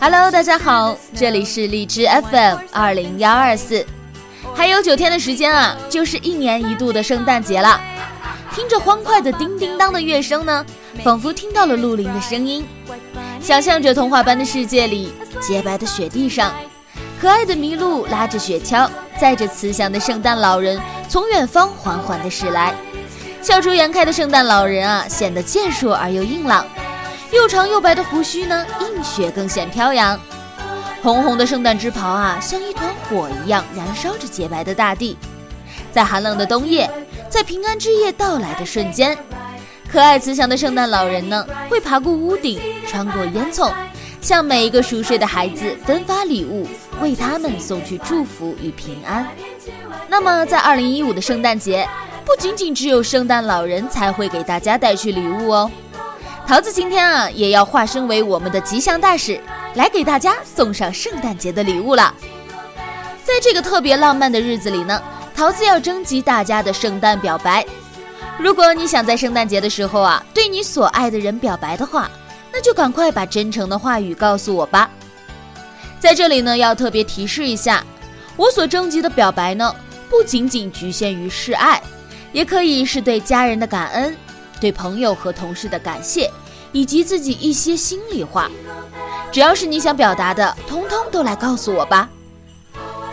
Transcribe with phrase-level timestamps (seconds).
[0.00, 3.84] Hello，大家好，这里是荔枝 FM 二零幺二四，
[4.54, 7.80] 还有九天的时间啊，就是一年一度的圣诞节了。
[8.54, 10.64] 听着欢快的叮叮当的乐声呢，
[11.02, 12.64] 仿佛听到了鹿林的声音。
[13.40, 16.54] 想象着童话般的世界里，洁白的雪地上，
[17.20, 18.88] 可爱的麋鹿拉着雪橇，
[19.20, 22.72] 载着慈祥的圣诞老人从远方缓缓地驶来。
[23.42, 26.64] 笑逐颜开的圣诞老人啊，显得健硕而又硬朗。
[27.30, 30.18] 又长又白的胡须呢，映雪更显飘扬。
[31.02, 35.16] 红红的圣诞之袍啊，像一团火一样燃烧着洁白的大地。
[35.92, 36.90] 在寒冷的冬夜，
[37.28, 39.16] 在平安之夜到来的瞬间，
[39.90, 43.72] 可爱慈祥的圣诞老人呢，会爬过屋顶，穿过烟囱，
[44.20, 46.66] 向每一个熟睡的孩子分发礼物，
[47.00, 49.26] 为他们送去祝福与平安。
[50.08, 51.88] 那么，在二零一五的圣诞节，
[52.24, 55.70] 不仅仅只有圣诞老人才会给大家带去礼物哦。
[56.48, 59.38] 桃子今天啊，也要化身为我们的吉祥大使，
[59.74, 62.14] 来给大家送上圣诞节的礼物了。
[63.22, 64.98] 在这个特别浪漫的日子里呢，
[65.36, 67.62] 桃子要征集大家的圣诞表白。
[68.38, 72.10] 如果你想在圣诞节的时候啊，对你所爱的人表白的话，
[72.50, 74.88] 那就赶快把真诚的话语告诉我吧。
[76.00, 77.84] 在这里呢，要特别提示一下，
[78.38, 79.76] 我所征集的表白呢，
[80.08, 81.78] 不仅仅局限于示爱，
[82.32, 84.16] 也可以是对家人的感恩。
[84.60, 86.30] 对朋友和同事的感谢，
[86.72, 88.50] 以及自己一些心里话，
[89.30, 92.08] 只要是你想表达的，通通都来告诉我吧。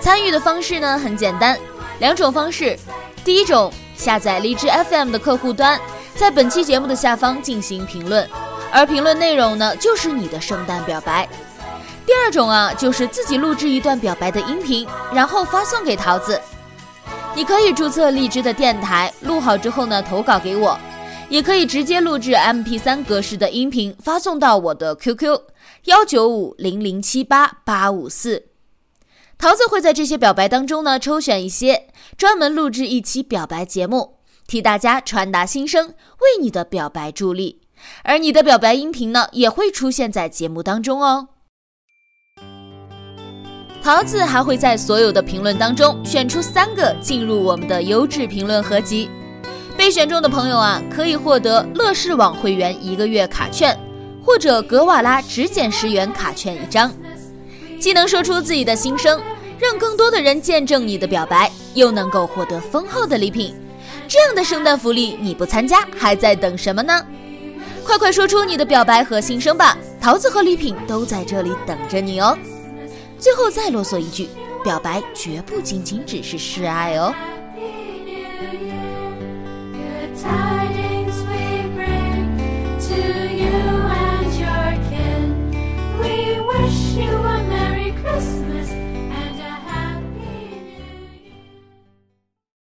[0.01, 1.57] 参与的方式呢很简单，
[1.99, 2.77] 两种方式。
[3.23, 5.79] 第一种，下载荔枝 FM 的客户端，
[6.15, 8.29] 在本期节目的下方进行评论，
[8.71, 11.27] 而评论内容呢就是你的圣诞表白。
[12.05, 16.39] 第二种啊，就是自己录制一段表白的音频，然后发送给桃子。
[17.33, 20.77] 你可以注册荔枝的电台，录好之后呢投稿给我。
[21.29, 25.41] 也可以直接录制 MP3 格式的音频发送到我的 QQ
[25.85, 28.45] 幺九五零零七八八五四，
[29.37, 31.87] 桃子会在这些表白当中呢抽选一些，
[32.17, 37.61] 专门录制一期表白节目，替大家传达心声，为你的表白助力。
[38.03, 41.29] 而你的表白音频呢也会出现在节目当中哦。
[43.83, 49.09] 桃子还会在所有的评论当中选出三个进入我们的优质评论合集。
[49.85, 53.79] 被选中的朋友啊，可以获得乐视网会员一个月卡券，
[54.19, 56.91] 或者格瓦拉只减十元卡券一张，
[57.79, 59.21] 既能说出自己的心声，
[59.59, 63.53] 让更多的人见证你的表白，又能够获得丰厚的礼品。
[64.07, 67.05] 这样的圣诞福利，你不参加还在等什么呢？
[67.83, 72.35] 快快说出你的表白和心声吧，桃子和礼品都在这里等着你哦。
[73.19, 74.29] 最后再啰嗦一句，
[74.63, 77.13] 表白绝不仅仅只是示爱哦。
[86.75, 88.94] Wish you a Merry Christmas